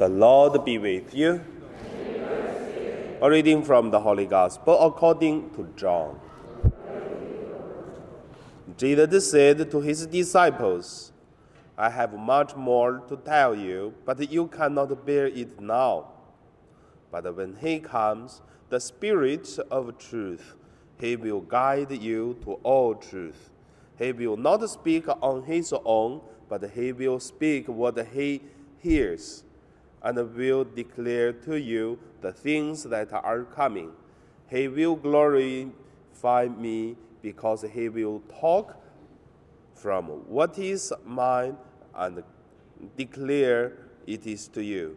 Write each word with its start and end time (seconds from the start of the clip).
The 0.00 0.08
Lord 0.08 0.64
be 0.64 0.78
with 0.78 1.14
you. 1.14 1.44
A 3.20 3.28
reading 3.28 3.62
from 3.62 3.90
the 3.90 4.00
Holy 4.00 4.24
Gospel 4.24 4.80
according 4.80 5.50
to 5.50 5.68
John. 5.76 6.18
Jesus 8.78 9.30
said 9.30 9.70
to 9.70 9.80
his 9.82 10.06
disciples, 10.06 11.12
I 11.76 11.90
have 11.90 12.14
much 12.14 12.56
more 12.56 13.02
to 13.10 13.16
tell 13.18 13.54
you, 13.54 13.92
but 14.06 14.32
you 14.32 14.46
cannot 14.46 15.04
bear 15.04 15.26
it 15.26 15.60
now. 15.60 16.12
But 17.10 17.36
when 17.36 17.56
he 17.56 17.78
comes, 17.78 18.40
the 18.70 18.80
Spirit 18.80 19.58
of 19.70 19.98
truth, 19.98 20.54
he 20.98 21.14
will 21.16 21.42
guide 21.42 21.92
you 21.92 22.38
to 22.44 22.52
all 22.62 22.94
truth. 22.94 23.50
He 23.98 24.12
will 24.12 24.38
not 24.38 24.66
speak 24.70 25.04
on 25.20 25.42
his 25.42 25.74
own, 25.84 26.22
but 26.48 26.70
he 26.70 26.90
will 26.90 27.20
speak 27.20 27.68
what 27.68 27.98
he 28.14 28.40
hears 28.78 29.44
and 30.02 30.34
will 30.34 30.64
declare 30.64 31.32
to 31.32 31.60
you 31.60 31.98
the 32.20 32.32
things 32.32 32.84
that 32.84 33.12
are 33.12 33.44
coming. 33.44 33.92
He 34.48 34.68
will 34.68 34.96
glorify 34.96 36.48
me 36.48 36.96
because 37.22 37.64
he 37.72 37.88
will 37.88 38.22
talk 38.40 38.76
from 39.74 40.06
what 40.28 40.58
is 40.58 40.92
mine 41.04 41.56
and 41.94 42.22
declare 42.96 43.72
it 44.06 44.26
is 44.26 44.48
to 44.48 44.62
you. 44.62 44.96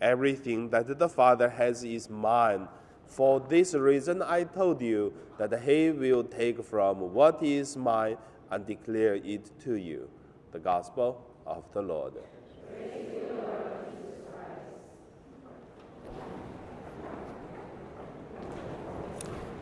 Everything 0.00 0.70
that 0.70 0.98
the 0.98 1.08
Father 1.08 1.48
has 1.48 1.84
is 1.84 2.08
mine. 2.08 2.68
For 3.06 3.40
this 3.40 3.74
reason, 3.74 4.22
I 4.22 4.44
told 4.44 4.80
you 4.80 5.12
that 5.38 5.62
he 5.62 5.90
will 5.90 6.24
take 6.24 6.62
from 6.64 7.12
what 7.12 7.42
is 7.42 7.76
mine 7.76 8.16
and 8.50 8.66
declare 8.66 9.16
it 9.16 9.50
to 9.64 9.74
you. 9.74 10.08
The 10.52 10.58
Gospel 10.58 11.20
of 11.46 11.64
the 11.72 11.82
Lord. 11.82 12.14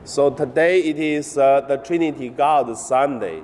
So 0.09 0.31
today 0.31 0.81
it 0.84 0.98
is 0.98 1.37
uh, 1.37 1.61
the 1.69 1.77
Trinity 1.77 2.31
God 2.31 2.75
Sunday. 2.78 3.42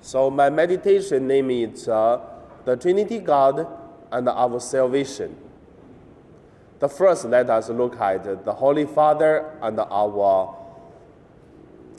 So 0.00 0.30
my 0.30 0.48
meditation 0.48 1.26
name 1.26 1.50
is 1.50 1.86
uh, 1.86 2.18
the 2.64 2.76
Trinity 2.76 3.18
God 3.18 3.66
and 4.10 4.26
our 4.30 4.58
salvation. 4.58 5.36
The 6.78 6.88
first, 6.88 7.26
let 7.26 7.50
us 7.50 7.68
look 7.68 8.00
at 8.00 8.42
the 8.42 8.54
Holy 8.54 8.86
Father 8.86 9.54
and 9.60 9.78
our 9.78 10.56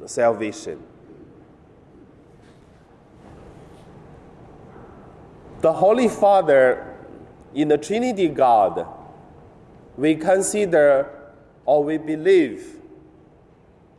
salvation. 0.08 0.82
The 5.60 5.74
Holy 5.74 6.08
Father 6.08 6.98
in 7.54 7.68
the 7.68 7.78
Trinity 7.78 8.28
God, 8.28 8.88
we 9.98 10.16
consider 10.16 11.08
or 11.64 11.84
we 11.84 12.00
believe 12.00 12.81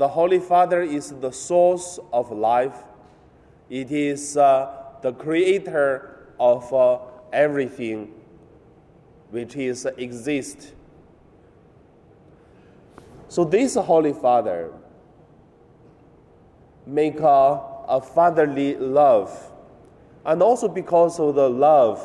the 0.03 0.09
Holy 0.09 0.41
Father 0.41 0.83
is 0.83 1.13
the 1.21 1.31
source 1.31 2.01
of 2.13 2.33
life. 2.33 2.75
It 3.71 3.93
is 3.93 4.37
uh, 4.37 4.97
the 5.01 5.13
creator 5.13 6.27
of 6.41 6.75
uh, 6.75 6.99
everything 7.33 8.13
which 9.31 9.55
is 9.55 9.87
exist. 9.97 10.73
So 13.29 13.45
this 13.45 13.77
Holy 13.77 14.13
Father 14.13 14.73
make 16.85 17.21
a, 17.21 17.61
a 17.87 18.01
fatherly 18.03 18.75
love, 18.75 19.31
and 20.27 20.43
also 20.43 20.67
because 20.67 21.21
of 21.21 21.37
the 21.37 21.49
love, 21.49 22.01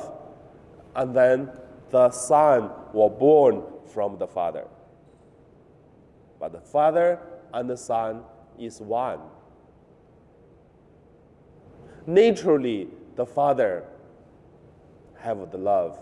and 0.95 1.15
then 1.15 1.49
the 1.89 2.11
Son 2.11 2.69
was 2.93 3.11
born 3.17 3.63
from 3.91 4.19
the 4.19 4.27
Father. 4.27 4.67
But 6.39 6.51
the 6.51 6.61
Father 6.61 7.19
and 7.53 7.69
the 7.69 7.77
Son 7.77 8.23
is 8.59 8.81
one. 8.81 9.19
Naturally, 12.05 12.87
the 13.15 13.25
Father 13.25 13.83
have 15.19 15.51
the 15.51 15.57
love. 15.57 15.99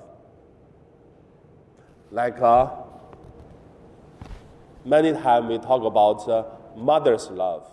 Like 2.12 2.40
uh, 2.42 2.70
many 4.84 5.14
times 5.14 5.48
we 5.48 5.58
talk 5.58 5.84
about 5.84 6.30
uh, 6.30 6.44
mother's 6.76 7.30
love. 7.30 7.68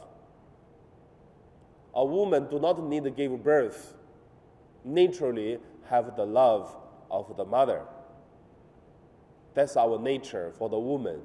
A 1.94 2.04
woman 2.04 2.48
do 2.50 2.58
not 2.58 2.82
need 2.82 3.04
to 3.04 3.10
give 3.10 3.44
birth. 3.44 3.94
Naturally, 4.84 5.58
have 5.90 6.16
the 6.16 6.24
love 6.24 6.74
of 7.10 7.36
the 7.36 7.44
mother. 7.44 7.82
That's 9.54 9.76
our 9.76 9.98
nature 9.98 10.52
for 10.56 10.70
the 10.70 10.78
woman 10.78 11.20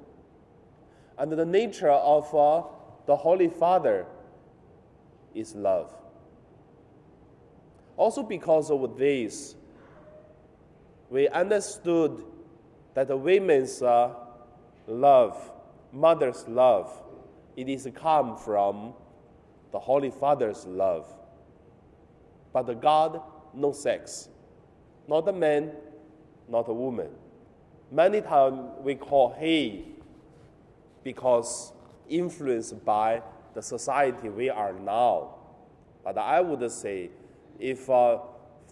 and 1.18 1.32
the 1.32 1.46
nature 1.46 1.90
of 1.90 2.34
uh, 2.36 2.64
the 3.06 3.16
Holy 3.16 3.48
Father 3.48 4.06
is 5.34 5.56
love. 5.56 5.94
Also, 7.96 8.22
because 8.22 8.70
of 8.70 8.98
this, 8.98 9.56
we 11.10 11.28
understood 11.30 12.24
that 12.94 13.08
the 13.08 13.18
women's 13.18 13.82
uh, 13.82 14.14
love, 14.88 15.52
mother's 15.92 16.48
love, 16.48 16.92
it 17.56 17.68
is 17.68 17.88
come 17.96 18.38
from 18.38 18.94
the 19.72 19.80
Holy 19.80 20.12
Father's 20.12 20.66
love. 20.66 21.08
But 22.54 22.68
the 22.68 22.76
God, 22.76 23.22
no 23.54 23.72
sex, 23.72 24.30
not 25.08 25.28
a 25.28 25.34
man, 25.34 25.72
not 26.48 26.68
a 26.70 26.74
woman. 26.74 27.10
Many 27.92 28.22
times 28.22 28.60
we 28.82 28.96
call 28.96 29.36
he 29.40 29.97
because 31.08 31.72
influenced 32.10 32.84
by 32.84 33.22
the 33.54 33.62
society 33.62 34.28
we 34.28 34.50
are 34.50 34.74
now. 34.74 35.36
But 36.04 36.18
I 36.18 36.42
would 36.42 36.70
say, 36.70 37.12
if 37.58 37.90
uh, 37.90 38.18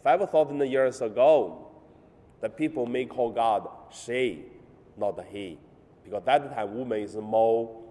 5,000 0.03 0.69
years 0.69 0.99
ago, 0.99 1.71
the 2.41 2.49
people 2.49 2.85
may 2.87 3.05
call 3.05 3.29
God 3.31 3.69
she, 3.89 4.43
not 4.97 5.17
he, 5.31 5.57
because 6.03 6.23
that 6.25 6.53
time 6.53 6.77
woman 6.77 6.99
is 6.99 7.15
more, 7.15 7.81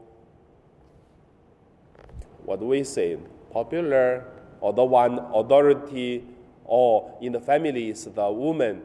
what 2.44 2.60
do 2.60 2.66
we 2.66 2.84
say, 2.84 3.16
popular, 3.50 4.26
or 4.60 4.74
the 4.74 4.84
one 4.84 5.20
authority, 5.32 6.22
or 6.66 7.16
in 7.22 7.32
the 7.32 7.40
families, 7.40 8.04
the 8.04 8.30
woman 8.30 8.82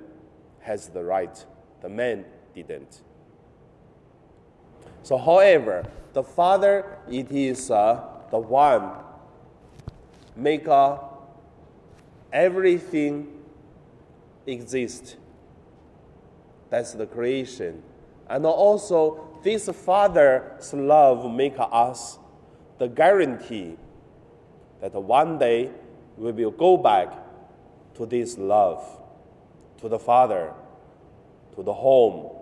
has 0.62 0.88
the 0.88 1.03
right, 1.03 1.46
the 1.81 1.90
man 1.90 2.24
didn't. 2.56 3.02
So, 5.04 5.18
however, 5.18 5.86
the 6.14 6.24
Father, 6.24 6.98
it 7.10 7.32
is 7.32 7.72
uh, 7.72 8.04
the 8.32 8.40
one 8.40 8.92
make 10.36 10.68
uh, 10.68 10.98
everything 12.32 13.28
exist. 14.48 15.18
That's 16.70 16.94
the 16.94 17.06
creation. 17.06 17.84
And 18.30 18.46
also, 18.46 19.40
this 19.44 19.70
Father's 19.70 20.74
love 20.74 21.32
make 21.32 21.56
us 21.58 22.20
the 22.78 22.88
guarantee 22.88 23.78
that 24.82 24.94
one 24.94 25.38
day 25.38 25.72
we 26.18 26.32
will 26.32 26.52
go 26.52 26.78
back 26.78 27.14
to 27.96 28.06
this 28.06 28.38
love, 28.38 28.84
to 29.82 29.90
the 29.90 30.00
Father, 30.00 30.54
to 31.56 31.64
the 31.64 31.74
home, 31.74 32.39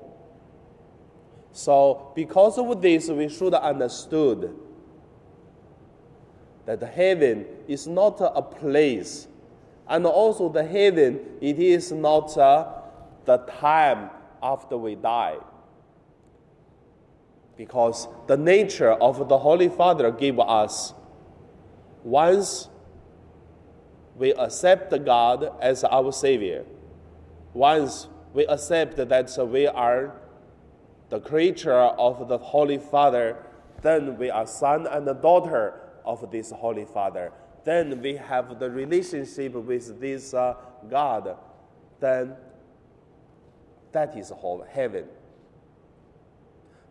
so, 1.57 2.11
because 2.13 2.59
of 2.59 2.83
this, 2.83 3.09
we 3.09 3.27
should 3.29 3.55
understood 3.55 4.55
that 6.67 6.83
heaven 6.83 7.47
is 7.67 7.87
not 7.87 8.21
a 8.21 8.43
place, 8.43 9.27
and 9.87 10.05
also 10.05 10.49
the 10.49 10.63
heaven 10.63 11.19
it 11.41 11.57
is 11.57 11.91
not 11.91 12.37
uh, 12.37 12.67
the 13.25 13.37
time 13.37 14.11
after 14.43 14.77
we 14.77 14.93
die. 14.93 15.37
Because 17.57 18.07
the 18.27 18.37
nature 18.37 18.91
of 18.91 19.27
the 19.27 19.39
Holy 19.39 19.69
Father 19.69 20.11
gave 20.11 20.39
us 20.39 20.93
once 22.03 22.69
we 24.15 24.31
accept 24.35 24.91
God 25.03 25.53
as 25.59 25.83
our 25.83 26.11
Savior, 26.11 26.65
once 27.55 28.09
we 28.35 28.45
accept 28.45 28.97
that 28.97 29.47
we 29.49 29.65
are 29.65 30.13
the 31.09 31.19
creature 31.19 31.73
of 31.73 32.27
the 32.27 32.37
Holy 32.37 32.77
Father, 32.77 33.37
then 33.81 34.17
we 34.17 34.29
are 34.29 34.47
son 34.47 34.87
and 34.87 35.05
daughter 35.21 35.79
of 36.05 36.29
this 36.31 36.51
Holy 36.51 36.85
Father. 36.85 37.31
Then 37.63 38.01
we 38.01 38.15
have 38.15 38.59
the 38.59 38.69
relationship 38.69 39.53
with 39.53 39.99
this 39.99 40.33
uh, 40.33 40.55
God. 40.89 41.37
Then 41.99 42.35
that 43.91 44.17
is 44.17 44.29
whole 44.29 44.65
heaven. 44.69 45.05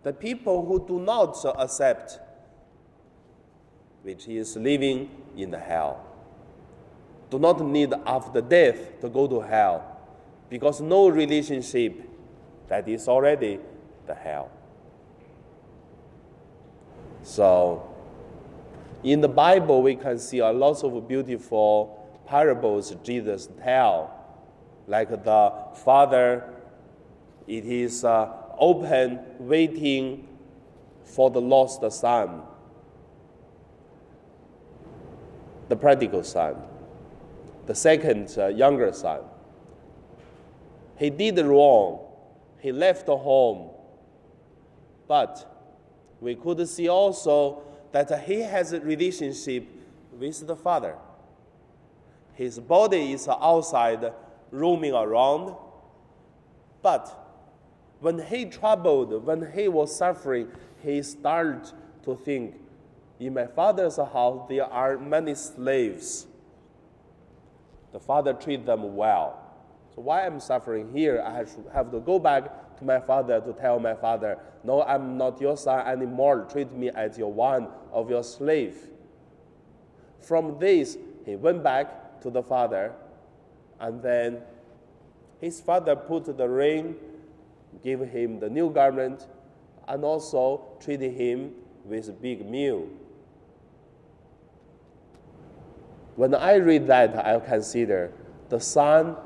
The 0.02 0.12
people 0.12 0.64
who 0.64 0.86
do 0.86 1.00
not 1.00 1.36
accept, 1.58 2.20
which 4.02 4.28
is 4.28 4.56
living 4.56 5.10
in 5.36 5.50
the 5.50 5.58
hell, 5.58 6.04
do 7.28 7.38
not 7.38 7.60
need 7.60 7.92
after 8.06 8.40
death 8.40 9.00
to 9.00 9.08
go 9.08 9.26
to 9.26 9.40
hell, 9.40 9.98
because 10.48 10.80
no 10.80 11.08
relationship 11.08 12.06
That 12.68 12.88
is 12.88 13.08
already 13.08 13.60
the 14.06 14.14
hell. 14.14 14.50
So, 17.22 17.92
in 19.02 19.20
the 19.20 19.28
Bible, 19.28 19.82
we 19.82 19.96
can 19.96 20.18
see 20.18 20.38
a 20.38 20.50
lot 20.50 20.82
of 20.84 21.08
beautiful 21.08 22.08
parables 22.26 22.94
Jesus 23.02 23.48
tell, 23.62 24.12
like 24.86 25.10
the 25.10 25.52
Father, 25.84 26.44
it 27.46 27.64
is 27.64 28.04
uh, 28.04 28.32
open, 28.58 29.20
waiting 29.38 30.26
for 31.04 31.30
the 31.30 31.40
lost 31.40 31.84
son, 31.92 32.42
the 35.68 35.76
prodigal 35.76 36.24
son, 36.24 36.56
the 37.66 37.74
second 37.74 38.34
uh, 38.38 38.46
younger 38.48 38.92
son. 38.92 39.20
He 40.96 41.10
did 41.10 41.38
wrong. 41.38 42.00
He 42.60 42.72
left 42.72 43.06
the 43.06 43.16
home. 43.16 43.70
But 45.08 45.50
we 46.20 46.34
could 46.34 46.66
see 46.68 46.88
also 46.88 47.62
that 47.92 48.24
he 48.24 48.40
has 48.40 48.72
a 48.72 48.80
relationship 48.80 49.66
with 50.12 50.46
the 50.46 50.56
Father. 50.56 50.96
His 52.34 52.58
body 52.58 53.12
is 53.12 53.28
outside, 53.28 54.12
roaming 54.50 54.92
around. 54.92 55.54
But 56.82 57.24
when 58.00 58.18
he 58.18 58.44
troubled, 58.44 59.24
when 59.24 59.50
he 59.52 59.68
was 59.68 59.96
suffering, 59.96 60.48
he 60.82 61.02
started 61.02 61.70
to 62.04 62.16
think, 62.16 62.60
in 63.18 63.32
my 63.32 63.46
father's 63.46 63.96
house 63.96 64.46
there 64.48 64.66
are 64.66 64.98
many 64.98 65.34
slaves. 65.34 66.26
The 67.92 68.00
father 68.00 68.34
treat 68.34 68.66
them 68.66 68.94
well. 68.94 69.42
So 69.94 70.02
why 70.02 70.26
I'm 70.26 70.38
suffering 70.38 70.92
here? 70.92 71.22
I 71.24 71.44
have 71.72 71.90
to 71.90 72.00
go 72.00 72.18
back 72.18 72.52
to 72.78 72.84
my 72.84 73.00
father 73.00 73.40
to 73.40 73.52
tell 73.52 73.78
my 73.78 73.94
father, 73.94 74.38
no, 74.64 74.82
I'm 74.82 75.16
not 75.16 75.40
your 75.40 75.56
son 75.56 75.86
anymore. 75.86 76.46
Treat 76.50 76.72
me 76.72 76.90
as 76.90 77.16
your 77.16 77.32
one 77.32 77.68
of 77.92 78.10
your 78.10 78.22
slave. 78.22 78.76
From 80.20 80.58
this, 80.58 80.96
he 81.24 81.36
went 81.36 81.62
back 81.62 82.20
to 82.22 82.30
the 82.30 82.42
father, 82.42 82.92
and 83.80 84.02
then 84.02 84.38
his 85.40 85.60
father 85.60 85.94
put 85.94 86.36
the 86.36 86.48
ring, 86.48 86.96
gave 87.82 88.00
him 88.00 88.40
the 88.40 88.48
new 88.48 88.70
garment, 88.70 89.26
and 89.86 90.04
also 90.04 90.64
treated 90.80 91.12
him 91.12 91.52
with 91.84 92.08
a 92.08 92.12
big 92.12 92.44
meal. 92.44 92.88
When 96.16 96.34
I 96.34 96.54
read 96.54 96.86
that, 96.86 97.24
I 97.24 97.38
consider 97.38 98.12
the 98.48 98.58
son 98.58 99.16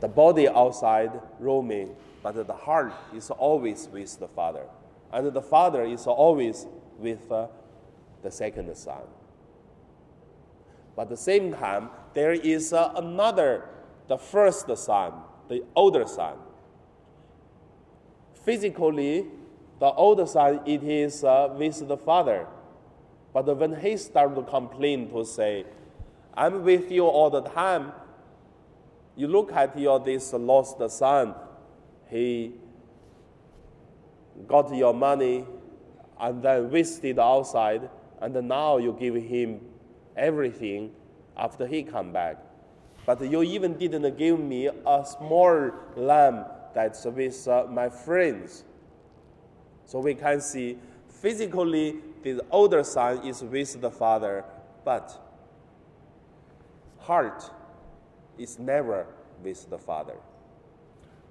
the 0.00 0.08
body 0.08 0.48
outside 0.48 1.10
roaming, 1.40 1.94
but 2.26 2.44
the 2.44 2.52
heart 2.52 2.92
is 3.14 3.30
always 3.30 3.88
with 3.92 4.18
the 4.18 4.26
Father. 4.26 4.64
And 5.12 5.32
the 5.32 5.40
Father 5.40 5.84
is 5.84 6.08
always 6.08 6.66
with 6.98 7.30
uh, 7.30 7.46
the 8.24 8.32
second 8.32 8.76
Son. 8.76 9.02
But 10.96 11.02
at 11.02 11.08
the 11.10 11.16
same 11.16 11.52
time, 11.52 11.88
there 12.14 12.32
is 12.32 12.72
uh, 12.72 12.94
another, 12.96 13.68
the 14.08 14.18
first 14.18 14.76
Son, 14.76 15.12
the 15.48 15.62
older 15.76 16.04
Son. 16.04 16.34
Physically, 18.44 19.26
the 19.78 19.92
older 19.92 20.26
Son, 20.26 20.62
it 20.66 20.82
is 20.82 21.22
uh, 21.22 21.54
with 21.56 21.86
the 21.86 21.96
Father. 21.96 22.48
But 23.32 23.56
when 23.56 23.78
he 23.78 23.96
started 23.96 24.34
to 24.34 24.42
complain 24.42 25.12
to 25.12 25.24
say, 25.24 25.64
I'm 26.34 26.64
with 26.64 26.90
you 26.90 27.06
all 27.06 27.30
the 27.30 27.42
time, 27.42 27.92
you 29.14 29.28
look 29.28 29.52
at 29.52 29.78
your 29.78 30.00
this 30.00 30.32
lost 30.32 30.82
son, 30.90 31.36
he 32.08 32.52
got 34.46 34.74
your 34.74 34.94
money 34.94 35.44
and 36.20 36.42
then 36.42 36.70
wasted 36.70 37.18
outside, 37.18 37.88
and 38.20 38.34
now 38.48 38.78
you 38.78 38.96
give 38.98 39.14
him 39.14 39.60
everything 40.16 40.92
after 41.36 41.66
he 41.66 41.82
come 41.82 42.12
back. 42.12 42.38
But 43.04 43.20
you 43.22 43.42
even 43.42 43.76
didn't 43.76 44.16
give 44.16 44.40
me 44.40 44.66
a 44.66 45.04
small 45.04 45.70
lamb 45.96 46.44
that's 46.74 47.04
with 47.04 47.46
uh, 47.46 47.64
my 47.70 47.88
friends. 47.88 48.64
So 49.84 50.00
we 50.00 50.14
can 50.14 50.40
see 50.40 50.78
physically 51.08 51.96
the 52.22 52.44
older 52.50 52.82
son 52.82 53.24
is 53.24 53.42
with 53.42 53.80
the 53.80 53.90
father, 53.90 54.44
but 54.84 55.22
heart 56.98 57.50
is 58.36 58.58
never 58.58 59.06
with 59.42 59.68
the 59.70 59.78
Father. 59.78 60.16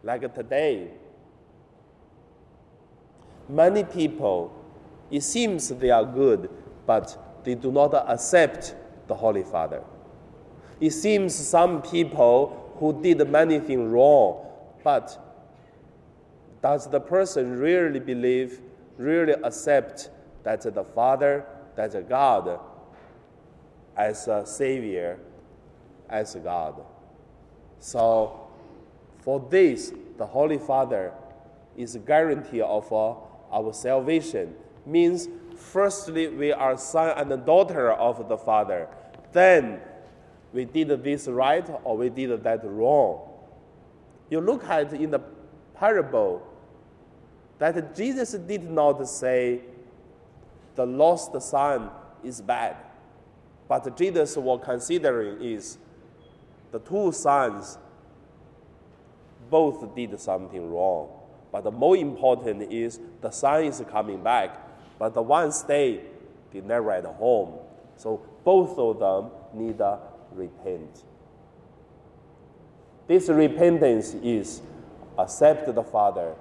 Like 0.05 0.35
today, 0.35 0.89
many 3.49 3.83
people, 3.83 4.53
it 5.09 5.21
seems 5.21 5.69
they 5.69 5.89
are 5.89 6.05
good, 6.05 6.47
but 6.85 7.41
they 7.43 7.55
do 7.55 7.71
not 7.71 7.91
accept 8.07 8.75
the 9.07 9.15
Holy 9.15 9.41
Father. 9.41 9.81
It 10.79 10.91
seems 10.91 11.33
some 11.33 11.81
people 11.81 12.71
who 12.77 13.01
did 13.01 13.27
many 13.27 13.59
things 13.59 13.89
wrong, 13.89 14.45
but 14.83 15.19
does 16.61 16.87
the 16.87 16.99
person 16.99 17.57
really 17.57 17.99
believe, 17.99 18.61
really 18.99 19.33
accept 19.33 20.11
that 20.43 20.61
the 20.61 20.83
Father, 20.83 21.45
that 21.75 22.07
God, 22.07 22.59
as 23.97 24.27
a 24.27 24.45
Savior, 24.45 25.17
as 26.07 26.35
God? 26.35 26.83
So, 27.79 28.44
for 29.25 29.43
this, 29.49 29.91
the 30.19 30.25
Holy 30.25 30.59
Father 30.59 31.11
is 31.75 31.95
a 31.95 31.99
guarantee 31.99 32.61
of 32.61 32.93
uh, 32.93 33.15
our 33.51 33.73
salvation. 33.73 34.53
Means, 34.85 35.27
firstly, 35.57 36.27
we 36.27 36.53
are 36.53 36.77
son 36.77 37.17
and 37.17 37.43
daughter 37.43 37.91
of 37.91 38.29
the 38.29 38.37
Father. 38.37 38.87
Then, 39.33 39.81
we 40.53 40.63
did 40.63 40.89
this 41.03 41.27
right 41.27 41.67
or 41.83 41.97
we 41.97 42.09
did 42.09 42.43
that 42.43 42.61
wrong. 42.63 43.27
You 44.29 44.41
look 44.41 44.63
at 44.65 44.93
in 44.93 45.09
the 45.09 45.21
parable 45.73 46.47
that 47.57 47.95
Jesus 47.95 48.31
did 48.33 48.69
not 48.69 49.07
say 49.07 49.61
the 50.75 50.85
lost 50.85 51.41
son 51.41 51.89
is 52.23 52.41
bad, 52.41 52.75
but 53.67 53.97
Jesus 53.97 54.37
was 54.37 54.61
considering 54.63 55.41
is 55.41 55.79
the 56.71 56.79
two 56.79 57.11
sons 57.11 57.79
both 59.49 59.95
did 59.95 60.19
something 60.19 60.71
wrong. 60.71 61.09
But 61.51 61.63
the 61.63 61.71
more 61.71 61.95
important 61.95 62.71
is 62.71 62.99
the 63.21 63.31
son 63.31 63.65
is 63.65 63.81
coming 63.89 64.21
back, 64.21 64.57
but 64.99 65.13
the 65.13 65.21
one 65.21 65.51
stayed, 65.51 66.01
did 66.51 66.65
never 66.65 66.91
at 66.91 67.05
home. 67.05 67.59
So 67.97 68.21
both 68.43 68.77
of 68.77 68.99
them 68.99 69.31
need 69.53 69.77
to 69.77 69.99
repent. 70.31 71.03
This 73.07 73.29
repentance 73.29 74.15
is 74.15 74.61
accept 75.17 75.73
the 75.73 75.83
Father 75.83 76.35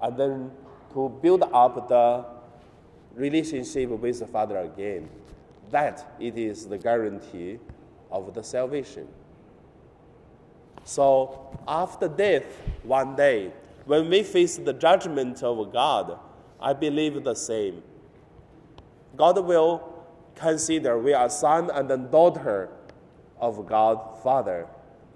and 0.00 0.16
then 0.16 0.50
to 0.92 1.08
build 1.22 1.42
up 1.42 1.88
the 1.88 2.24
relationship 3.14 3.90
with 3.90 4.18
the 4.18 4.26
Father 4.26 4.58
again. 4.58 5.08
That 5.70 6.14
it 6.20 6.38
is 6.38 6.66
the 6.66 6.78
guarantee 6.78 7.58
of 8.10 8.32
the 8.34 8.42
salvation. 8.42 9.08
So 10.86 11.58
after 11.66 12.06
death, 12.06 12.46
one 12.84 13.16
day, 13.16 13.52
when 13.86 14.08
we 14.08 14.22
face 14.22 14.56
the 14.56 14.72
judgment 14.72 15.42
of 15.42 15.72
God, 15.72 16.16
I 16.60 16.72
believe 16.74 17.24
the 17.24 17.34
same. 17.34 17.82
God 19.16 19.44
will 19.44 19.92
consider 20.36 20.96
we 20.96 21.12
are 21.12 21.28
son 21.28 21.70
and 21.70 21.88
daughter 22.10 22.68
of 23.40 23.66
God 23.66 24.22
Father. 24.22 24.68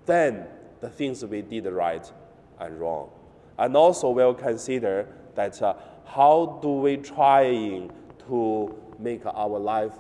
Then 0.07 0.47
the 0.81 0.89
things 0.89 1.25
we 1.25 1.41
did 1.41 1.67
right 1.67 2.11
and 2.59 2.81
wrong. 2.81 3.11
And 3.57 3.77
also 3.77 4.11
will 4.11 4.35
consider 4.35 5.07
that 5.37 5.63
uh, 5.63 5.75
how 6.05 6.59
do 6.63 6.69
we 6.69 6.97
trying 6.97 7.93
to 8.27 8.75
make 8.99 9.25
our 9.25 9.59
life 9.59 9.93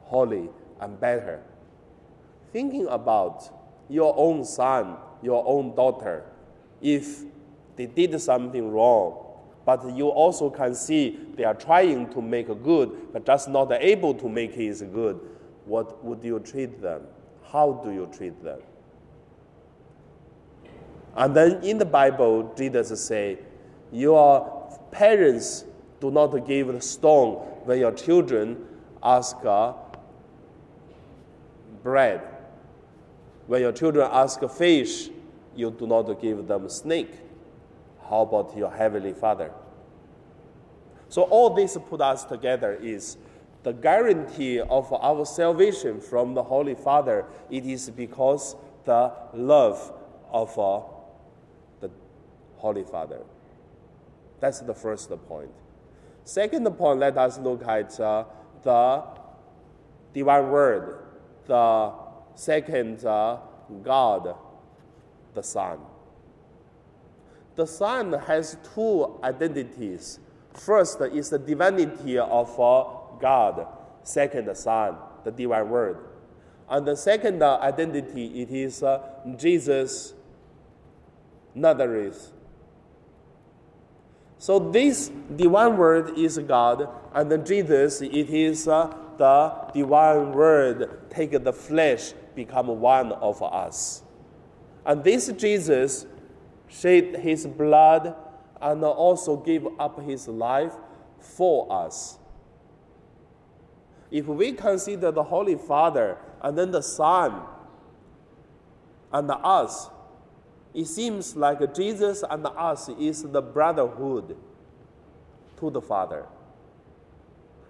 holy 0.00 0.50
and 0.80 0.98
better. 0.98 1.40
Thinking 2.52 2.88
about 2.88 3.50
your 3.88 4.14
own 4.16 4.44
son 4.44 4.96
your 5.22 5.44
own 5.46 5.74
daughter 5.74 6.24
if 6.80 7.22
they 7.76 7.86
did 7.86 8.20
something 8.20 8.70
wrong. 8.70 9.18
But 9.64 9.94
you 9.94 10.08
also 10.08 10.50
can 10.50 10.74
see 10.74 11.18
they 11.36 11.44
are 11.44 11.54
trying 11.54 12.10
to 12.10 12.20
make 12.20 12.48
good, 12.62 13.12
but 13.12 13.24
just 13.24 13.48
not 13.48 13.70
able 13.72 14.14
to 14.14 14.28
make 14.28 14.56
it 14.56 14.92
good. 14.92 15.20
What 15.64 16.04
would 16.04 16.24
you 16.24 16.40
treat 16.40 16.82
them? 16.82 17.02
How 17.52 17.80
do 17.84 17.92
you 17.92 18.10
treat 18.16 18.42
them? 18.42 18.58
And 21.14 21.36
then 21.36 21.62
in 21.62 21.78
the 21.78 21.84
Bible, 21.84 22.52
Jesus 22.56 23.04
say, 23.04 23.38
Your 23.92 24.80
parents 24.90 25.64
do 26.00 26.10
not 26.10 26.30
give 26.46 26.68
the 26.68 26.80
stone 26.80 27.34
when 27.64 27.78
your 27.78 27.92
children 27.92 28.66
ask 29.02 29.36
uh, 29.44 29.74
bread. 31.82 32.31
When 33.46 33.60
your 33.60 33.72
children 33.72 34.08
ask 34.10 34.40
a 34.42 34.48
fish, 34.48 35.10
you 35.54 35.70
do 35.70 35.86
not 35.86 36.04
give 36.20 36.46
them 36.46 36.66
a 36.66 36.70
snake. 36.70 37.10
How 38.08 38.22
about 38.22 38.56
your 38.56 38.70
heavenly 38.70 39.12
Father? 39.12 39.50
So 41.08 41.22
all 41.22 41.50
this 41.50 41.76
put 41.90 42.00
us 42.00 42.24
together 42.24 42.74
is 42.74 43.16
the 43.62 43.72
guarantee 43.72 44.60
of 44.60 44.92
our 44.92 45.24
salvation 45.24 46.00
from 46.00 46.34
the 46.34 46.42
Holy 46.42 46.74
Father. 46.74 47.26
It 47.50 47.66
is 47.66 47.90
because 47.90 48.56
the 48.84 49.12
love 49.34 49.92
of 50.30 50.58
uh, 50.58 50.80
the 51.80 51.90
Holy 52.56 52.84
Father. 52.84 53.20
That's 54.40 54.60
the 54.60 54.74
first 54.74 55.10
point. 55.28 55.50
Second 56.24 56.64
point, 56.76 56.98
let 56.98 57.16
us 57.16 57.38
look 57.38 57.62
at 57.66 57.98
uh, 58.00 58.24
the 58.62 59.04
divine 60.12 60.50
word, 60.50 60.98
the 61.46 61.92
second 62.34 63.04
uh, 63.04 63.38
God, 63.82 64.34
the 65.34 65.42
Son. 65.42 65.78
The 67.54 67.66
Son 67.66 68.12
has 68.12 68.56
two 68.74 69.18
identities. 69.22 70.18
First 70.54 71.00
is 71.00 71.30
the 71.30 71.38
divinity 71.38 72.18
of 72.18 72.58
uh, 72.60 72.84
God. 73.20 73.66
Second, 74.02 74.46
the 74.46 74.54
Son, 74.54 74.96
the 75.24 75.30
divine 75.30 75.68
word. 75.68 75.98
And 76.68 76.86
the 76.86 76.96
second 76.96 77.42
identity, 77.42 78.42
it 78.42 78.50
is 78.50 78.82
uh, 78.82 79.02
Jesus 79.36 80.14
Nazareth. 81.54 82.32
So 84.38 84.58
this 84.58 85.08
divine 85.36 85.76
word 85.76 86.18
is 86.18 86.38
God, 86.38 86.88
and 87.14 87.46
Jesus, 87.46 88.00
it 88.00 88.28
is 88.30 88.66
uh, 88.66 88.92
the 89.16 89.70
divine 89.72 90.32
word 90.32 91.10
take 91.10 91.30
the 91.44 91.52
flesh, 91.52 92.12
become 92.34 92.68
one 92.80 93.12
of 93.12 93.42
us. 93.42 94.02
And 94.84 95.04
this 95.04 95.28
Jesus 95.32 96.06
shed 96.68 97.16
his 97.16 97.46
blood 97.46 98.14
and 98.60 98.82
also 98.84 99.36
gave 99.36 99.66
up 99.78 100.00
his 100.00 100.28
life 100.28 100.72
for 101.18 101.70
us. 101.70 102.18
If 104.10 104.26
we 104.26 104.52
consider 104.52 105.10
the 105.10 105.22
Holy 105.22 105.56
Father 105.56 106.18
and 106.42 106.56
then 106.56 106.70
the 106.70 106.82
Son 106.82 107.42
and 109.12 109.30
us, 109.30 109.88
it 110.74 110.86
seems 110.86 111.36
like 111.36 111.74
Jesus 111.74 112.24
and 112.28 112.46
us 112.46 112.88
is 112.88 113.22
the 113.22 113.42
brotherhood 113.42 114.36
to 115.58 115.70
the 115.70 115.80
Father. 115.80 116.26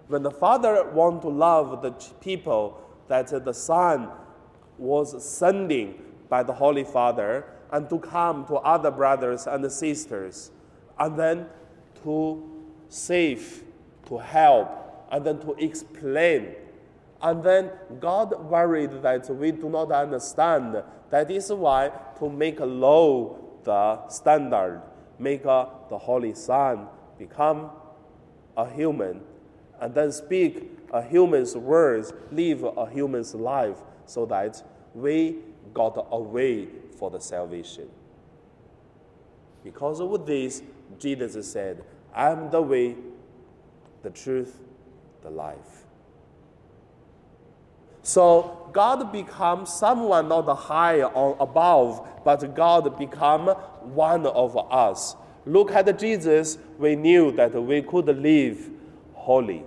When 0.07 0.23
the 0.23 0.31
Father 0.31 0.89
want 0.91 1.21
to 1.21 1.29
love 1.29 1.81
the 1.81 1.91
people 2.21 2.79
that 3.07 3.27
the 3.45 3.53
Son 3.53 4.09
was 4.83 5.23
sending 5.23 5.95
by 6.27 6.43
the 6.43 6.51
Holy 6.51 6.83
Father 6.83 7.45
and 7.71 7.89
to 7.89 7.97
come 7.97 8.45
to 8.45 8.55
other 8.55 8.91
brothers 8.91 9.47
and 9.47 9.71
sisters, 9.71 10.51
and 10.99 11.17
then 11.17 11.47
to 12.03 12.43
save, 12.89 13.63
to 14.05 14.17
help, 14.17 15.07
and 15.09 15.25
then 15.25 15.39
to 15.39 15.53
explain. 15.53 16.55
And 17.21 17.41
then 17.41 17.71
God 17.99 18.37
worried 18.49 19.01
that 19.01 19.29
we 19.29 19.51
do 19.51 19.69
not 19.69 19.91
understand. 19.91 20.83
That 21.09 21.31
is 21.31 21.51
why 21.51 21.91
to 22.19 22.29
make 22.29 22.59
low 22.59 23.39
the 23.63 24.07
standard, 24.09 24.81
make 25.17 25.45
uh, 25.45 25.65
the 25.89 25.97
Holy 25.97 26.35
Son 26.35 26.87
become 27.17 27.71
a 28.57 28.69
human, 28.69 29.21
and 29.79 29.95
then 29.95 30.11
speak 30.11 30.69
a 30.91 31.01
human's 31.01 31.55
words, 31.55 32.13
live 32.31 32.63
a 32.63 32.89
human's 32.89 33.33
life, 33.33 33.77
so 34.05 34.25
that 34.25 34.61
we 34.93 35.37
got 35.73 36.07
away 36.11 36.67
for 36.97 37.09
the 37.09 37.19
salvation. 37.19 37.87
Because 39.63 39.99
of 39.99 40.25
this, 40.25 40.61
Jesus 40.99 41.51
said, 41.51 41.83
I 42.13 42.29
am 42.29 42.49
the 42.51 42.61
way, 42.61 42.95
the 44.03 44.09
truth, 44.09 44.59
the 45.21 45.29
life. 45.29 45.85
So 48.03 48.69
God 48.73 49.11
becomes 49.11 49.71
someone 49.71 50.27
not 50.27 50.53
high 50.57 51.01
or 51.01 51.37
above, 51.39 52.05
but 52.25 52.53
God 52.53 52.99
become 52.99 53.47
one 53.47 54.25
of 54.27 54.57
us. 54.71 55.15
Look 55.45 55.71
at 55.71 55.97
Jesus, 55.97 56.57
we 56.77 56.95
knew 56.95 57.31
that 57.31 57.53
we 57.53 57.81
could 57.81 58.07
live 58.07 58.69
holy. 59.13 59.63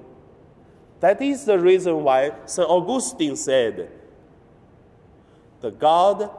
That 1.00 1.20
is 1.20 1.44
the 1.44 1.58
reason 1.58 2.02
why 2.02 2.32
St. 2.44 2.68
Augustine 2.68 3.36
said, 3.36 3.90
the 5.60 5.70
God 5.70 6.30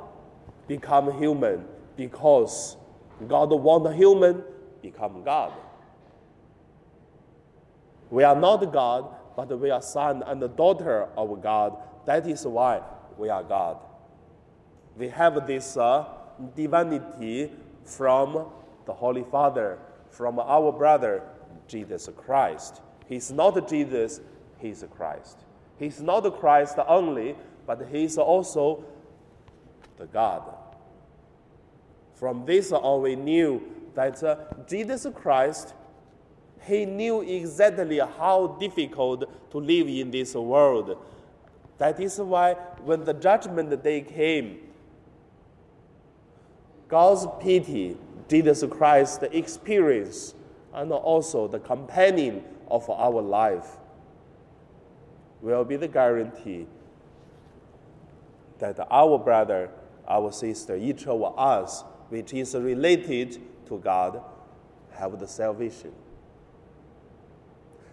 become 0.68 1.18
human 1.20 1.66
because 1.96 2.78
God 3.28 3.52
want 3.52 3.96
human 3.96 4.44
become 4.82 5.24
God. 5.24 5.54
We 8.10 8.24
are 8.24 8.36
not 8.36 8.72
God, 8.72 9.14
but 9.36 9.60
we 9.60 9.70
are 9.70 9.82
son 9.82 10.24
and 10.26 10.56
daughter 10.56 11.08
of 11.18 11.42
God. 11.42 11.78
That 12.06 12.28
is 12.28 12.46
why 12.46 12.82
we 13.18 13.30
are 13.30 13.44
God. 13.44 13.78
We 14.98 15.10
have 15.10 15.46
this 15.46 15.78
uh, 15.78 16.06
divinity 16.56 17.52
from 17.84 18.46
the 18.86 18.94
Holy 18.94 19.24
Father, 19.24 19.80
from 20.10 20.40
our 20.40 20.72
brother 20.72 21.24
Jesus 21.68 22.10
Christ. 22.16 22.82
He's 23.08 23.32
not 23.32 23.68
Jesus, 23.70 24.22
he's 24.60 24.84
Christ. 24.96 25.38
He's 25.78 26.02
not 26.02 26.40
Christ 26.40 26.78
only, 26.88 27.36
but 27.66 27.88
he's 27.92 28.18
also 28.18 28.84
the 29.98 30.06
God. 30.06 30.44
From 32.16 32.46
this 32.46 32.72
on, 32.72 33.02
we 33.02 33.16
knew 33.16 33.62
that 33.96 34.24
uh, 34.24 34.38
Jesus 34.68 35.06
Christ, 35.14 35.74
he 36.62 36.86
knew 36.86 37.22
exactly 37.22 38.00
how 38.00 38.58
difficult 38.60 39.52
to 39.52 39.58
live 39.58 39.88
in 39.88 40.12
this 40.12 40.34
world. 40.36 40.98
That 41.78 42.00
is 42.00 42.20
why 42.20 42.54
when 42.84 43.04
the 43.04 43.14
judgment 43.14 43.84
day 43.84 44.02
came, 44.02 44.60
God's 46.88 47.28
pity, 47.40 47.98
Jesus 48.28 48.64
Christ 48.70 49.22
the 49.22 49.38
experience, 49.38 50.34
and 50.74 50.92
also 50.92 51.48
the 51.48 51.60
companion 51.60 52.44
of 52.70 52.90
our 52.90 53.22
life 53.22 53.78
will 55.42 55.64
be 55.64 55.76
the 55.76 55.88
guarantee 55.88 56.68
that 58.60 58.80
our 58.92 59.18
brother, 59.18 59.70
our 60.08 60.32
sister, 60.32 60.76
each 60.76 61.08
of 61.08 61.22
us 61.38 61.84
which 62.10 62.34
is 62.34 62.56
related 62.56 63.38
to 63.68 63.78
God, 63.80 64.22
have 64.92 65.20
the 65.20 65.28
salvation. 65.28 65.92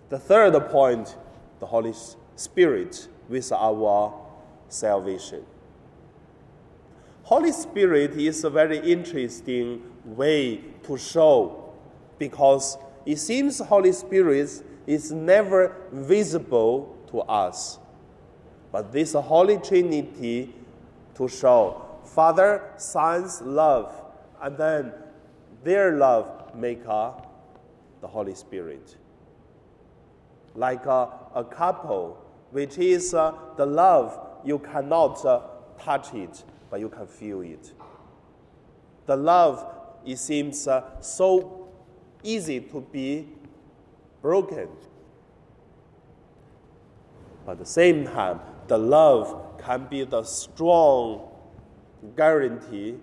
The 0.08 0.18
third 0.18 0.58
point, 0.70 1.16
the 1.58 1.66
Holy 1.66 1.94
Spirit 2.36 3.08
with 3.28 3.50
our 3.52 4.14
salvation. 4.68 5.44
Holy 7.24 7.52
Spirit 7.52 8.12
is 8.12 8.44
a 8.44 8.50
very 8.50 8.78
interesting 8.78 9.82
way 10.04 10.60
to 10.82 10.98
show 10.98 11.72
because 12.18 12.76
it 13.06 13.16
seems 13.16 13.58
Holy 13.58 13.92
Spirit 13.92 14.62
is 14.86 15.10
never 15.10 15.74
visible 15.90 16.96
to 17.10 17.20
us. 17.22 17.78
But 18.70 18.92
this 18.92 19.14
Holy 19.14 19.58
Trinity 19.58 20.52
to 21.14 21.28
show 21.28 21.83
Father, 22.04 22.72
Son's 22.76 23.40
love 23.42 23.92
and 24.42 24.56
then 24.56 24.92
their 25.62 25.92
love 25.92 26.54
make 26.54 26.84
the 26.84 28.06
Holy 28.06 28.34
Spirit. 28.34 28.96
Like 30.54 30.86
a, 30.86 31.08
a 31.34 31.44
couple, 31.44 32.22
which 32.50 32.78
is 32.78 33.14
uh, 33.14 33.32
the 33.56 33.66
love, 33.66 34.20
you 34.44 34.58
cannot 34.58 35.24
uh, 35.24 35.40
touch 35.80 36.12
it, 36.14 36.44
but 36.70 36.80
you 36.80 36.88
can 36.88 37.06
feel 37.06 37.40
it. 37.40 37.72
The 39.06 39.16
love, 39.16 39.66
it 40.04 40.18
seems 40.18 40.68
uh, 40.68 41.00
so 41.00 41.68
easy 42.22 42.60
to 42.60 42.80
be 42.80 43.28
broken. 44.20 44.68
But 47.44 47.52
at 47.52 47.58
the 47.58 47.66
same 47.66 48.04
time, 48.04 48.40
the 48.68 48.78
love 48.78 49.58
can 49.64 49.86
be 49.86 50.04
the 50.04 50.22
strong 50.24 51.30
guarantee 52.16 52.96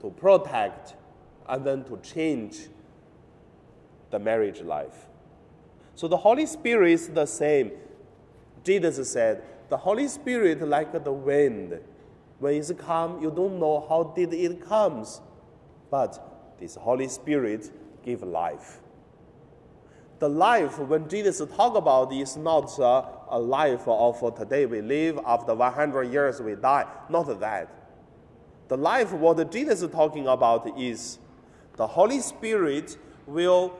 to 0.00 0.10
protect 0.10 0.94
and 1.48 1.64
then 1.64 1.84
to 1.84 1.98
change 1.98 2.68
the 4.10 4.18
marriage 4.18 4.60
life. 4.60 5.06
So 5.94 6.08
the 6.08 6.16
Holy 6.16 6.46
Spirit 6.46 6.92
is 6.92 7.08
the 7.08 7.26
same. 7.26 7.72
Jesus 8.64 9.10
said, 9.10 9.42
the 9.68 9.76
Holy 9.76 10.08
Spirit 10.08 10.60
like 10.66 10.92
the 11.04 11.12
wind. 11.12 11.80
When 12.38 12.54
it's 12.54 12.70
come, 12.72 13.22
you 13.22 13.30
don't 13.30 13.58
know 13.58 13.86
how 13.88 14.12
did 14.14 14.34
it 14.34 14.60
comes, 14.60 15.20
but 15.90 16.54
this 16.60 16.74
Holy 16.74 17.08
Spirit 17.08 17.70
give 18.04 18.22
life. 18.22 18.80
The 20.18 20.28
life 20.28 20.78
when 20.78 21.08
Jesus 21.08 21.42
talk 21.56 21.76
about 21.76 22.12
is 22.12 22.36
not 22.36 22.78
a 22.78 23.38
life 23.38 23.86
of 23.86 24.36
today 24.36 24.66
we 24.66 24.80
live 24.80 25.18
after 25.26 25.54
100 25.54 26.12
years 26.12 26.40
we 26.40 26.54
die. 26.54 26.86
Not 27.08 27.40
that. 27.40 27.70
The 28.68 28.76
life 28.76 29.12
what 29.12 29.50
Jesus 29.50 29.82
is 29.82 29.90
talking 29.90 30.26
about 30.26 30.78
is 30.78 31.18
The 31.76 31.86
Holy 31.86 32.20
Spirit 32.20 32.96
will 33.26 33.72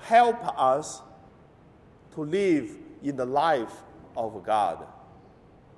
help 0.00 0.36
us 0.58 1.02
to 2.14 2.22
live 2.22 2.76
in 3.02 3.16
the 3.16 3.24
life 3.24 3.72
of 4.16 4.42
God. 4.44 4.86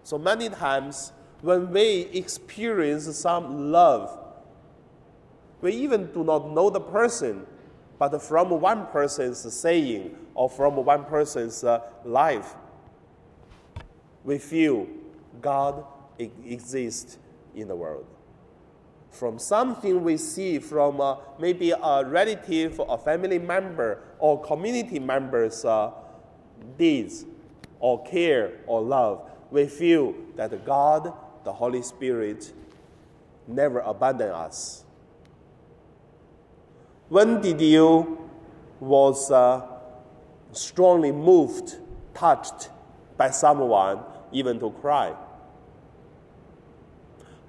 So 0.02 0.18
many 0.18 0.48
times 0.48 1.12
when 1.40 1.70
we 1.70 2.08
experience 2.12 3.04
some 3.16 3.70
love, 3.72 4.18
we 5.60 5.72
even 5.72 6.12
do 6.12 6.24
not 6.24 6.50
know 6.50 6.70
the 6.70 6.80
person, 6.80 7.46
but 7.98 8.20
from 8.20 8.50
one 8.60 8.86
person's 8.86 9.40
saying 9.52 10.16
or 10.34 10.50
from 10.50 10.76
one 10.76 11.04
person's 11.04 11.62
uh, 11.62 11.80
life, 12.04 12.54
we 14.24 14.38
feel 14.38 14.86
God 15.40 15.84
exists 16.18 17.18
in 17.54 17.68
the 17.68 17.76
world. 17.76 18.06
From 19.11 19.38
something 19.38 20.02
we 20.02 20.16
see 20.16 20.59
from 20.59 21.00
uh, 21.00 21.16
maybe 21.38 21.73
a 21.73 22.04
relative, 22.04 22.80
a 22.88 22.97
family 22.97 23.38
member, 23.38 24.02
or 24.18 24.40
community 24.42 24.99
members' 24.99 25.64
uh, 25.64 25.90
deeds, 26.78 27.26
or 27.78 28.02
care, 28.04 28.52
or 28.66 28.80
love, 28.80 29.30
we 29.50 29.66
feel 29.66 30.14
that 30.37 30.64
God, 30.64 31.12
the 31.44 31.52
Holy 31.52 31.82
Spirit, 31.82 32.52
never 33.47 33.80
abandon 33.80 34.30
us. 34.30 34.85
When 37.09 37.42
did 37.42 37.61
you 37.61 38.30
was 38.80 39.30
uh, 39.30 39.66
strongly 40.52 41.12
moved, 41.12 41.76
touched 42.14 42.71
by 43.18 43.30
someone, 43.30 43.99
even 44.32 44.59
to 44.61 44.71
cry? 44.71 45.14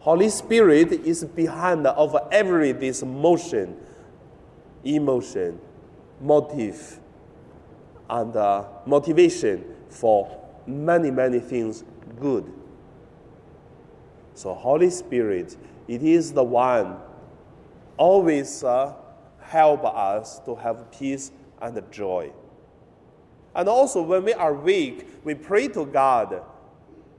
Holy 0.04 0.28
Spirit 0.28 0.92
is 0.92 1.24
behind 1.24 1.88
of 1.88 2.14
every 2.30 2.74
this 2.74 3.04
motion, 3.04 3.78
emotion, 4.84 5.58
motive, 6.20 7.00
and 8.10 8.36
uh, 8.36 8.66
motivation 8.86 9.64
for 9.88 10.46
many, 10.68 11.10
many 11.10 11.40
things 11.40 11.86
good. 12.20 12.52
So 14.34 14.54
Holy 14.54 14.90
Spirit, 14.90 15.56
it 15.88 16.04
is 16.04 16.34
the 16.34 16.44
one 16.44 16.98
always 17.96 18.62
uh, 18.62 18.96
help 19.40 19.86
us 19.86 20.40
to 20.40 20.54
have 20.56 20.92
peace 20.92 21.32
and 21.62 21.82
joy. 21.94 22.30
And 23.56 23.70
also, 23.70 24.02
when 24.02 24.26
we 24.26 24.34
are 24.34 24.54
weak, 24.54 25.08
we 25.24 25.34
pray 25.34 25.70
to 25.70 25.86
God, 25.86 26.42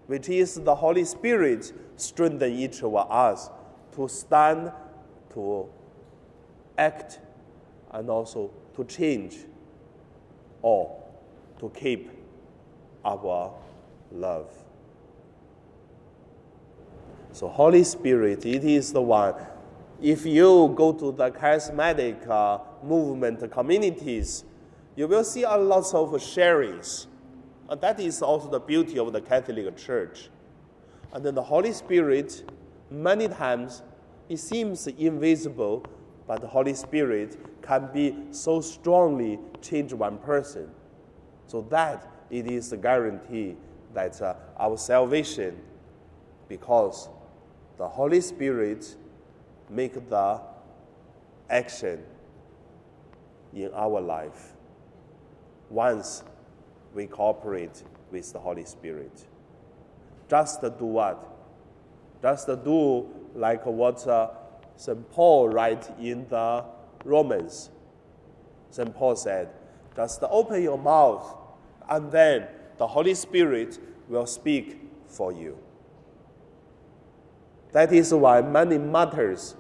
which 0.07 0.29
is 0.29 0.57
the 0.57 0.75
Holy 0.75 1.05
Spirit, 1.05 1.73
strengthen 1.97 2.53
each 2.53 2.83
of 2.83 2.95
us 2.95 3.51
to 3.95 4.09
stand, 4.09 4.73
to 5.33 5.69
act, 6.77 7.21
and 7.93 8.11
also 8.11 8.51
to 8.77 8.85
change, 8.85 9.37
or 10.63 11.03
to 11.59 11.71
keep 11.71 12.11
our 13.05 13.53
love. 14.13 14.51
So, 17.33 17.49
Holy 17.49 17.85
Spirit, 17.85 18.45
it 18.47 18.65
is 18.65 18.93
the 18.93 19.03
one 19.03 19.35
if 20.05 20.27
you 20.27 20.73
go 20.77 20.93
to 20.93 21.13
the 21.13 21.31
charismatic 21.31 22.29
uh, 22.29 22.59
movement 22.83 23.51
communities, 23.51 24.45
you 24.97 25.09
will 25.09 25.25
see 25.25 25.45
a 25.45 25.57
lot 25.57 25.95
of 25.95 26.11
sharings. 26.21 27.07
And 27.75 27.81
that 27.81 27.99
is 27.99 28.23
also 28.23 28.49
the 28.49 28.61
beauty 28.61 29.01
of 29.01 29.13
the 29.13 29.21
Catholic 29.21 29.77
Church. 29.77 30.31
And 31.13 31.25
then 31.25 31.35
the 31.35 31.43
Holy 31.43 31.73
Spirit, 31.73 32.49
many 32.89 33.27
times, 33.27 33.83
it 34.29 34.37
seems 34.37 34.87
invisible, 34.87 35.85
but 36.29 36.41
the 36.41 36.47
Holy 36.47 36.75
Spirit 36.75 37.37
can 37.63 37.91
be 37.93 38.15
so 38.31 38.61
strongly 38.61 39.41
change 39.61 39.93
one 39.93 40.19
person. 40.19 40.71
So 41.49 41.63
that 41.63 42.09
it 42.31 42.47
is 42.47 42.73
a 42.73 42.77
guarantee 42.77 43.57
that 43.93 44.23
uh, 44.23 44.37
our 44.57 44.79
salvation, 44.79 45.59
because 46.49 47.09
the 47.77 47.89
Holy 47.89 48.21
Spirit 48.21 48.95
make 49.69 49.95
the 50.09 50.41
action 51.51 52.05
in 53.53 53.73
our 53.75 54.01
life 54.01 54.53
once 55.71 56.23
we 56.95 57.07
cooperate 57.07 57.83
with 58.11 58.33
the 58.33 58.39
Holy 58.39 58.65
Spirit. 58.65 59.27
Just 60.29 60.63
do 60.63 60.85
what? 60.85 61.31
Just 62.23 62.47
do 62.47 63.07
like 63.35 63.67
what 63.67 64.07
uh, 64.07 64.31
St. 64.77 65.11
Paul 65.11 65.49
writes 65.49 65.91
in 66.01 66.27
the 66.29 66.65
Romans. 67.05 67.71
St. 68.71 68.95
Paul 68.95 69.17
said, 69.17 69.51
just 69.95 70.23
open 70.25 70.63
your 70.63 70.79
mouth, 70.79 71.37
and 71.89 72.11
then 72.11 72.49
the 72.79 72.87
Holy 72.87 73.15
Spirit 73.15 73.79
will 74.09 74.27
speak 74.27 74.81
for 75.07 75.33
you. 75.33 75.57
That 77.73 77.93
is 77.93 78.13
why 78.13 78.41
many 78.41 78.79
martyrs 78.79 79.55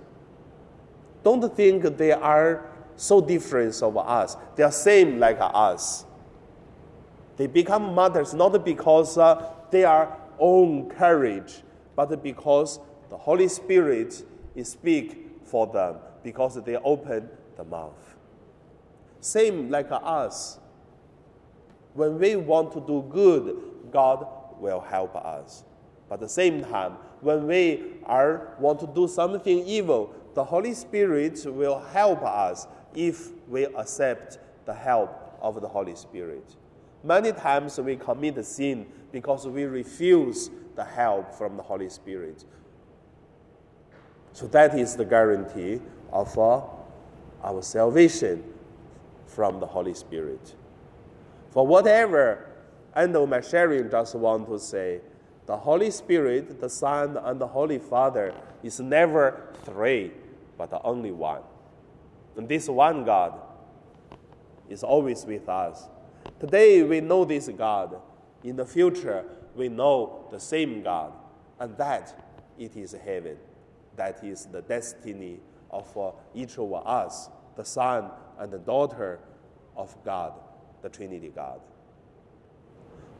don't 1.22 1.54
think 1.56 1.96
they 1.96 2.12
are 2.12 2.70
so 2.96 3.20
different 3.20 3.80
of 3.82 3.96
us. 3.96 4.36
They 4.56 4.62
are 4.62 4.72
same 4.72 5.18
like 5.18 5.38
us. 5.40 6.04
They 7.36 7.46
become 7.46 7.94
martyrs 7.94 8.34
not 8.34 8.64
because 8.64 9.18
uh, 9.18 9.52
they 9.70 9.84
are 9.84 10.16
own 10.38 10.90
courage, 10.90 11.62
but 11.96 12.22
because 12.22 12.78
the 13.10 13.16
Holy 13.16 13.48
Spirit 13.48 14.24
is 14.54 14.70
speak 14.70 15.26
for 15.44 15.66
them 15.66 15.96
because 16.22 16.62
they 16.62 16.76
open 16.76 17.28
the 17.56 17.64
mouth. 17.64 18.16
Same 19.20 19.70
like 19.70 19.88
us. 19.90 20.58
When 21.94 22.18
we 22.18 22.36
want 22.36 22.72
to 22.72 22.80
do 22.80 23.04
good, 23.08 23.56
God 23.92 24.26
will 24.58 24.80
help 24.80 25.14
us. 25.16 25.64
But 26.08 26.16
at 26.16 26.20
the 26.20 26.28
same 26.28 26.64
time, 26.64 26.92
when 27.20 27.46
we 27.46 27.84
are 28.04 28.54
want 28.58 28.80
to 28.80 28.86
do 28.86 29.08
something 29.08 29.66
evil, 29.66 30.14
the 30.34 30.44
Holy 30.44 30.74
Spirit 30.74 31.40
will 31.46 31.78
help 31.78 32.22
us 32.22 32.66
if 32.94 33.30
we 33.48 33.64
accept 33.64 34.38
the 34.66 34.74
help 34.74 35.38
of 35.40 35.60
the 35.60 35.68
Holy 35.68 35.94
Spirit. 35.94 36.56
Many 37.04 37.32
times 37.32 37.78
we 37.78 37.96
commit 37.96 38.42
sin 38.46 38.86
because 39.12 39.46
we 39.46 39.64
refuse 39.64 40.50
the 40.74 40.84
help 40.84 41.34
from 41.34 41.58
the 41.58 41.62
Holy 41.62 41.90
Spirit. 41.90 42.44
So 44.32 44.46
that 44.48 44.76
is 44.76 44.96
the 44.96 45.04
guarantee 45.04 45.80
of 46.10 46.36
uh, 46.38 46.62
our 47.42 47.60
salvation 47.60 48.42
from 49.26 49.60
the 49.60 49.66
Holy 49.66 49.92
Spirit. 49.92 50.54
For 51.50 51.66
whatever 51.66 52.48
end 52.96 53.14
of 53.16 53.28
my 53.28 53.42
sharing, 53.42 53.90
just 53.90 54.14
want 54.14 54.48
to 54.48 54.58
say, 54.58 55.00
the 55.46 55.56
Holy 55.58 55.90
Spirit, 55.90 56.58
the 56.58 56.70
Son, 56.70 57.18
and 57.18 57.38
the 57.38 57.46
Holy 57.46 57.78
Father 57.78 58.34
is 58.62 58.80
never 58.80 59.42
three, 59.64 60.10
but 60.56 60.80
only 60.82 61.10
one. 61.10 61.42
And 62.36 62.48
this 62.48 62.66
one 62.66 63.04
God 63.04 63.38
is 64.70 64.82
always 64.82 65.26
with 65.26 65.48
us. 65.50 65.88
Today 66.40 66.82
we 66.82 67.00
know 67.00 67.24
this 67.24 67.48
God. 67.48 68.00
In 68.42 68.56
the 68.56 68.66
future, 68.66 69.24
we 69.54 69.68
know 69.68 70.26
the 70.30 70.38
same 70.40 70.82
God. 70.82 71.12
And 71.58 71.76
that 71.78 72.14
it 72.58 72.76
is 72.76 72.92
heaven. 72.92 73.36
That 73.96 74.22
is 74.22 74.46
the 74.46 74.62
destiny 74.62 75.38
of 75.70 75.96
uh, 75.96 76.10
each 76.34 76.58
of 76.58 76.72
us, 76.86 77.28
the 77.56 77.64
son 77.64 78.10
and 78.38 78.52
the 78.52 78.58
daughter 78.58 79.20
of 79.76 79.96
God, 80.04 80.34
the 80.82 80.88
Trinity 80.88 81.32
God. 81.34 81.60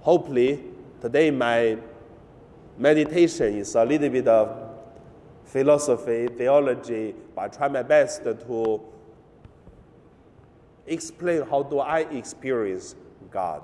Hopefully, 0.00 0.62
today 1.00 1.30
my 1.30 1.78
meditation 2.76 3.56
is 3.56 3.74
a 3.74 3.84
little 3.84 4.08
bit 4.08 4.28
of 4.28 4.70
philosophy, 5.44 6.26
theology, 6.28 7.14
but 7.34 7.42
I 7.42 7.48
try 7.48 7.68
my 7.68 7.82
best 7.82 8.24
to 8.24 8.34
explain 10.86 11.42
how 11.42 11.62
do 11.62 11.78
I 11.78 12.00
experience 12.00 12.94
God. 13.30 13.62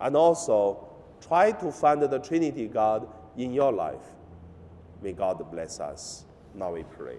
And 0.00 0.16
also 0.16 0.88
try 1.26 1.52
to 1.52 1.72
find 1.72 2.02
the 2.02 2.18
Trinity 2.18 2.66
God 2.68 3.08
in 3.36 3.52
your 3.52 3.72
life. 3.72 4.14
May 5.02 5.12
God 5.12 5.50
bless 5.50 5.80
us. 5.80 6.24
Now 6.54 6.72
we 6.72 6.82
pray. 6.82 7.16